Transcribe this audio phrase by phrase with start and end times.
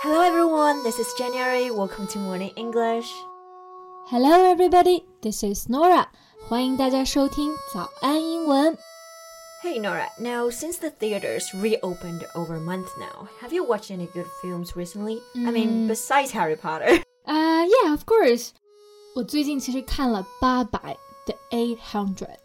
[0.00, 1.72] Hello everyone, this is January.
[1.72, 3.12] Welcome to Morning English.
[4.06, 6.06] Hello everybody, this is Norah.
[6.48, 8.78] 欢迎大家收听早安英文。
[9.64, 14.28] Hey Norah, now since the theaters reopened over a month now, have you watched any good
[14.40, 15.20] films recently?
[15.34, 15.48] Mm.
[15.48, 15.88] I mean, mm.
[15.88, 17.02] besides Harry Potter.
[17.26, 18.52] Uh, yeah, of course.
[19.16, 22.38] 我最近其实看了八佰 The Eight Hundred.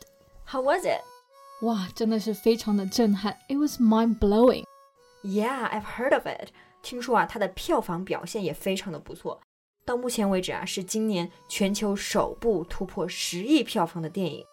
[0.45, 1.01] How was it?
[1.61, 3.37] 哇，真的是非常的震撼。
[3.47, 4.65] It was mind blowing.
[5.23, 6.49] Yeah, I've heard of it.
[6.81, 9.39] 听说啊，它的票房表现也非常的不错。
[9.85, 14.45] 到目前为止啊，是今年全球首部突破十亿票房的电影。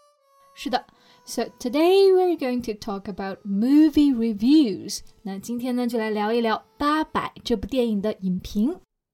[0.54, 0.84] 是的
[1.24, 5.00] ，So today we're going to talk about movie reviews。
[5.22, 8.76] 那今天呢，就来聊一聊《八佰》这部电影的影评。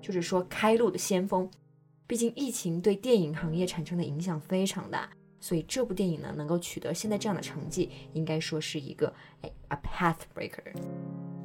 [0.00, 1.48] 就是说开路的先锋。
[2.06, 5.08] 毕竟疫情对电影行业产生的影响非常大，
[5.40, 10.72] 所以这部电影呢能够取得现在这样的成绩，应该说是一个哎 a path breaker。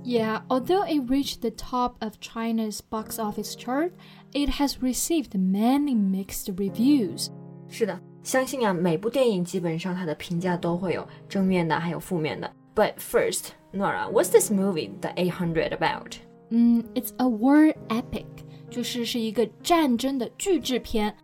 [0.06, 3.92] Yeah, although it reached the top of China's box office chart,
[4.34, 7.28] it has received many mixed reviews.
[7.70, 12.50] 是的，相信啊，每部电影基本上它的评价都会有正面的，还有负面的。
[12.76, 16.18] But first, Norah, what's this movie, The 800, about?
[16.50, 18.26] Mm, it's a war epic.
[18.73, 21.15] 就是是一个战争的巨制片，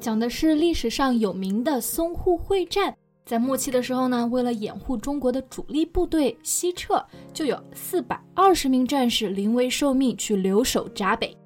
[0.00, 2.94] 讲的是历史上有名的淞沪会战。
[3.24, 11.36] 在末期的时候呢，为了掩护中国的主力部队西撤，就有四百二十名战士临危受命去留守闸北。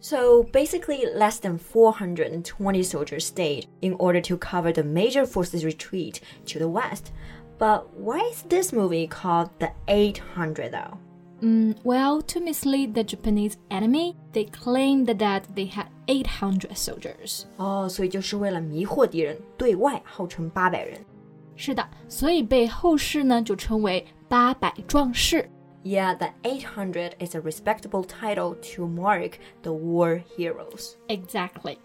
[0.00, 2.42] So basically, less than 420
[2.84, 7.12] soldiers stayed in order to cover the major forces' retreat to the west.
[7.58, 10.98] But why is this movie called The 800 though?
[11.41, 17.45] Mm, well, to mislead the Japanese enemy, they claimed that they had 800 soldiers.
[17.57, 20.99] Oh, 哦，所以就是为了迷惑敌人，对外号称八百人。
[21.55, 25.49] 是的，所以被后世呢就称为八百壮士。
[25.83, 29.33] Yeah, the 800 is a respectable title to mark
[29.63, 30.95] the war heroes.
[31.09, 31.77] Exactly.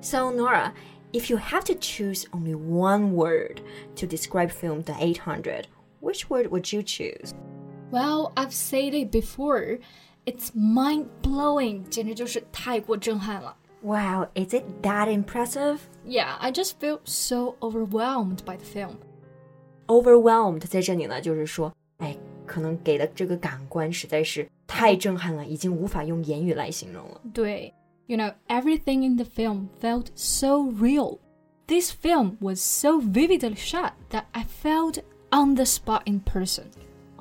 [0.00, 0.72] So, Norah,
[1.12, 3.60] if you have to choose only one word
[3.96, 5.66] to describe film The 800,
[6.00, 7.34] which word would you choose?
[7.91, 9.79] Well, I've said it before.
[10.25, 13.55] It's mind blowing，简直就是太过震撼了。
[13.81, 15.77] Wow, is it that impressive?
[16.05, 18.95] Yeah, I just feel so overwhelmed by the film.
[19.87, 27.21] Overwhelmed 在这里呢，就是说，哎，可能给的这个感官实在是太震撼了，已经无法用言语来形容了。
[27.33, 27.73] 对，
[28.07, 31.19] You know, everything in the film felt so real.
[31.67, 34.99] This film was so vividly shot that I felt
[35.29, 36.67] on the spot in person.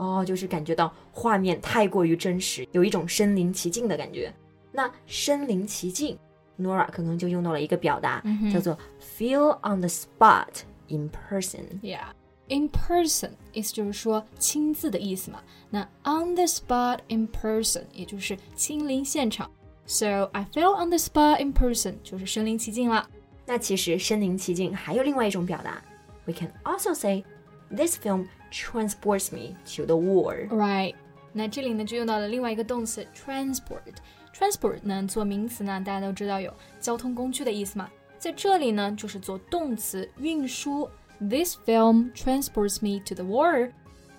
[0.01, 4.33] 哦，就是感觉到画面太过于真实，有一种身临其境的感觉。
[4.71, 6.17] 那身临其境
[6.59, 11.65] ，Norah 刚刚就用到了一个表达，叫做 feel on the spot in person。
[11.83, 12.05] Yeah。
[12.47, 15.39] In person，意思就是说亲自的意思嘛。
[15.69, 19.51] 那 on the spot in person person，也就是亲临现场。
[19.85, 23.07] So I feel on the spot in person person，就是身临其境了。
[23.45, 25.79] 那其实身临其境还有另外一种表达。
[26.25, 27.23] We can also say
[27.69, 30.47] this film transports me to the war。
[30.49, 30.95] Right，
[31.33, 33.95] 那这里呢就用到了另外一个动词 transport。
[34.33, 40.89] transport 呢做名词呢，大家都知道有交通工具的意思嘛，在这里呢就是做动词运输。
[41.19, 43.71] This film transports me to the war，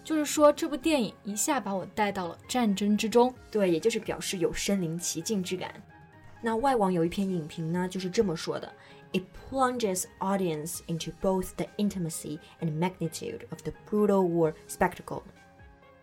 [0.05, 3.35] 就是说这部电影一下把我带到了战争之中。
[3.51, 5.75] 对，也就是表示有身临其境之感。
[6.41, 8.73] 那外网有一篇影评呢，就是这么说的
[9.14, 15.22] ：It plunges audience into both the intimacy and magnitude of the brutal war spectacle.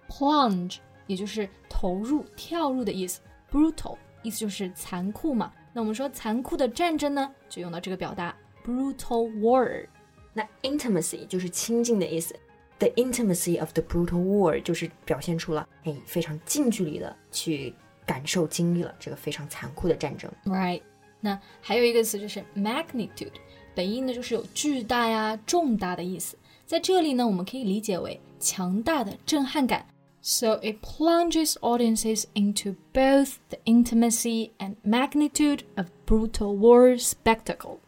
[0.08, 3.20] plunge 也就是投入、跳入的意思，
[3.50, 5.52] brutal 意思就是残酷嘛。
[5.72, 8.34] 那我们说残酷的战争呢，就用到这个表达
[8.64, 9.86] brutal war。
[10.32, 12.34] 那 intimacy 就是亲近的意思，
[12.78, 17.74] the intimacy of the brutal war 就是表现出了哎非常近距离的去
[18.06, 20.30] 感受经历了这个非常残酷的战争。
[20.44, 20.82] Right，
[21.20, 23.32] 那还有一个词就是 magnitude，
[23.74, 26.36] 本意呢就是有巨大呀、重大的意思。
[26.66, 29.86] 在这里呢，我们可以理解为强大的震撼感。
[30.22, 37.78] So it plunges audiences into both the intimacy and magnitude of brutal war spectacle.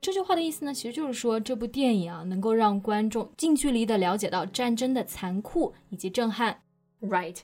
[0.00, 6.60] 这句话的意思呢，其实就是说这部电影啊，能够让观众近距离的了解到战争的残酷以及震撼。
[7.00, 7.36] Right.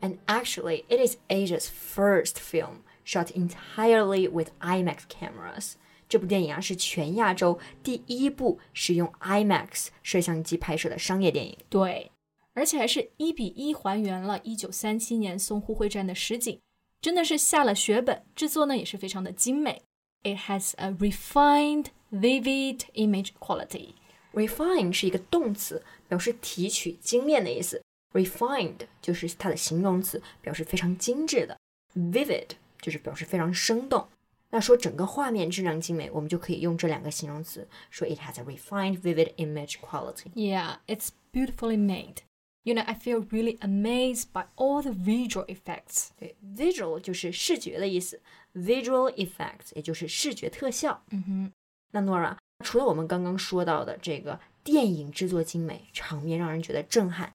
[0.00, 5.72] And actually, it is Asia's first film shot entirely with IMAX cameras。
[6.08, 11.56] 这部电影啊是全亚洲第一部使用 IMAX 摄像机拍摄的商业电影。
[11.68, 12.10] 对，
[12.52, 16.60] 而且还是一比一还原了1937年淞沪会战的实景，
[17.00, 18.22] 真的是下了血本。
[18.36, 19.82] 制作呢也是非常的精美。
[20.22, 23.94] It has a refined, vivid image quality.
[24.32, 27.82] Refine 是一个动词，表示提取、精炼的意思。
[28.12, 31.56] Refined 就是它的形容词，表示非常精致的。
[31.94, 32.50] Vivid
[32.81, 34.07] 就是表示非常生动。
[34.51, 40.31] 那说整个画面质量精美，我们就可以用这两个形容词，说 it has a refined, vivid image quality.
[40.33, 42.23] Yeah, it's beautifully made.
[42.63, 46.09] You know, I feel really amazed by all the visual effects.
[46.17, 48.21] 对，visual 就是视觉的意思
[48.53, 51.03] ，visual effects 也就是视觉特效。
[51.11, 51.51] 嗯哼，
[51.91, 57.31] 那 Nora，除了我们刚刚说到的这个电影制作精美，场面让人觉得震撼，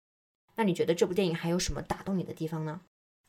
[0.57, 2.81] 那你觉得这部电影还有什么打动你的地方呢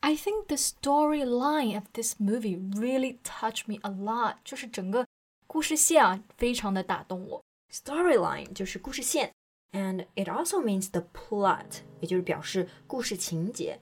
[0.04, 4.36] ？I think the storyline of this movie really touched me a lot.
[4.44, 5.06] 就是整个
[5.46, 7.42] 故事线啊，非常的打动我。
[7.72, 9.32] Storyline 就是故事线，
[9.72, 13.80] and it also means the plot，也就是表示故事情节。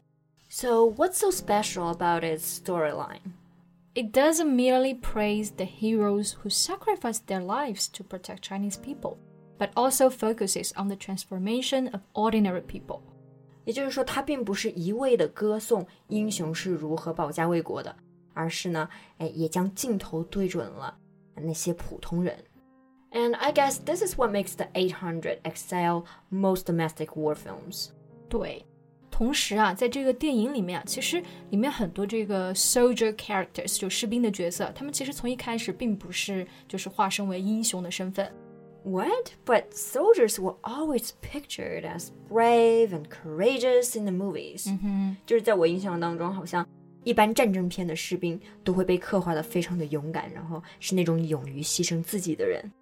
[0.50, 3.32] So what's so special about its storyline?
[3.94, 9.16] It doesn't merely praise the heroes who sacrificed their lives to protect Chinese people,
[9.58, 13.02] but also focuses on the transformation of ordinary people.
[13.65, 17.95] 也就是说，他并不是一味的歌颂英雄是如何保家卫国的，
[18.33, 20.97] 而是呢，哎，也将镜头对准了
[21.35, 22.37] 那些普通人。
[23.11, 27.89] And I guess this is what makes the 800 excel most domestic war films.
[28.27, 28.65] 对，
[29.11, 38.33] 同时啊，在这个电影里面啊，其实里面很多这个 soldier characters 就士兵的角色，他们其实从一开始并不是就是化身为英雄的身份。
[38.84, 39.32] What?
[39.44, 44.66] But soldiers were always pictured as brave and courageous in the movies.
[44.66, 46.66] 嗯哼，就是在我印象当中，好像
[47.04, 52.72] 一般战争片的士兵都会被刻画的非常的勇敢，然后是那种勇于牺牲自己的人。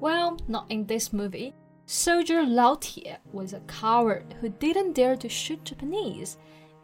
[0.00, 1.54] Well, not in this movie.
[1.86, 6.34] Soldier Lao Tie was a coward who didn't dare to shoot Japanese,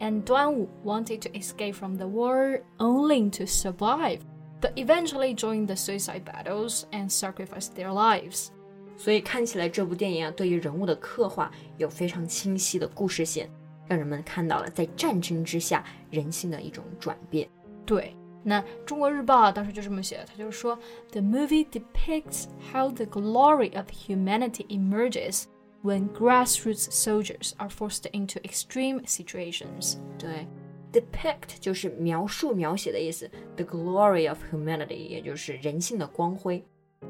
[0.01, 4.21] and Duan Wu wanted to escape from the war only to survive,
[4.63, 8.49] but eventually joined the suicide battles and sacrificed their lives.
[8.97, 13.49] 所以看起来这部电影啊，对于人物的刻画有非常清晰的故事线，
[13.87, 17.49] 让人们看到了在战争之下人性的一种转变。
[17.87, 20.77] 对，那中国日报啊，当时就这么写的，他就说，
[21.13, 25.45] The movie depicts how the glory of humanity emerges
[25.85, 29.99] when grassroots soldiers are forced into extreme situations.
[30.19, 30.49] 对
[30.94, 36.64] ，depict 就是描述、描写的意思，the glory of humanity 也就是人性的光辉。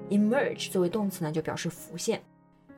[0.10, 2.24] emerge 作为动词呢，就表示浮现。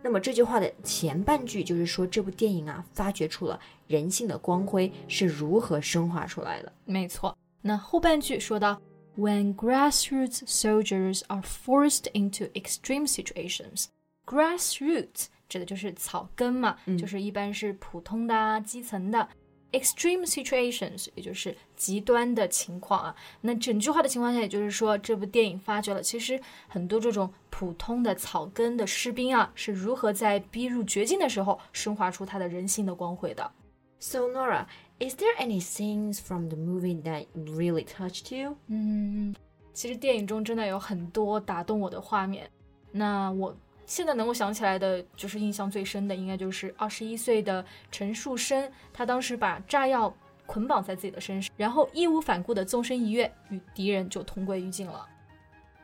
[0.04, 6.72] 那么这句话的前半句就是说，这部电影啊，发掘出了人性的光辉是如何升华出来的。
[6.86, 8.80] 没错，那后半句说到
[9.18, 13.86] ，When grassroots soldiers are forced into extreme situations,
[14.26, 19.28] grassroots 指的就是草根嘛，嗯就是一般是普通的啊、基层的。
[19.72, 23.16] Extreme situations，也就是极端的情况啊。
[23.42, 26.40] 那整句话的情况下，也就是说，这部电影发掘了其实
[26.70, 33.52] 很多这种普通的草根的士兵啊，是如何在逼入绝境的时候升华出他的人性的光辉的。
[34.00, 34.66] So Nora,
[35.00, 38.56] is there any scenes from the movie that really touched you?
[38.68, 39.36] 嗯，
[39.74, 42.50] 其实电影中真的有很多打动我的画面。
[42.92, 43.54] 那我
[43.86, 50.14] 现在能够想起来的，就是印象最深的，应该就是二十一岁的陈树生，他当时把炸药
[50.46, 55.08] 捆绑在自己的身上，然后义无反顾的纵身一跃，与敌人就同归于尽了。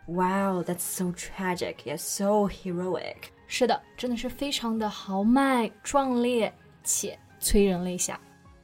[0.08, 3.16] Wow, that's so tragic yet so heroic.
[3.48, 6.54] 是的，真的是非常的豪迈、壮烈
[6.84, 8.20] 且催人泪下。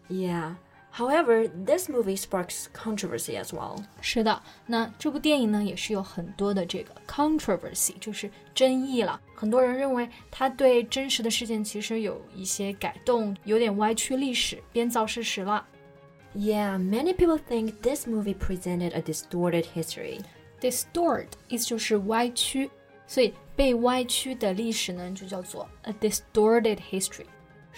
[0.10, 0.56] Yeah.
[0.97, 3.83] However, this movie sparks controversy as well.
[4.03, 9.19] 是的，那这部电影呢，也是有很多的这个 controversy，就是争议了。
[9.35, 15.67] 很多人认为它对真实的事件其实有一些改动，有点歪曲历史、编造事实了。
[16.35, 20.21] Yeah, many people think this movie presented a distorted history.
[20.63, 22.71] distort 意思就是歪曲，
[23.07, 27.27] 所以被歪曲的历史呢，就叫做 a distorted history。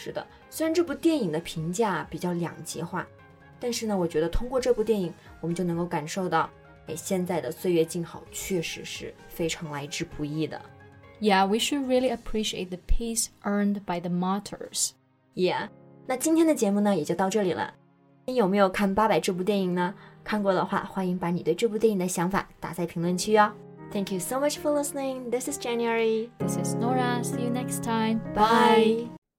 [0.02, 3.06] 是的，虽然这部电影的评价比较两极化，
[3.60, 6.50] 但是呢，我觉得通过这部电影，我们就能够感受到，
[6.88, 10.62] 哎，现在的岁月静好确实是非常来之不易的。
[11.20, 14.92] Yeah, we should really appreciate the peace earned by the martyrs.
[15.36, 15.68] Yeah，
[16.08, 17.74] 那今天的节目呢也就到这里了。
[18.26, 19.94] 你有没有看《八佰》这部电影呢？
[20.24, 23.52] 看过的话，欢迎把你对这部电影的想法打在评论区哟、哦。
[23.92, 25.32] Thank you so much for listening.
[25.32, 26.30] This is January.
[26.38, 27.24] This is Norah.
[27.24, 28.20] See you next time.
[28.36, 29.08] Bye.
[29.08, 29.19] Bye.